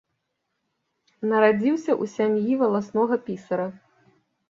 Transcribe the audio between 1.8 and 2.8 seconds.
ў сям'і